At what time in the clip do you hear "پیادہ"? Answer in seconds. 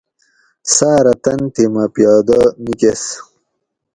1.93-2.39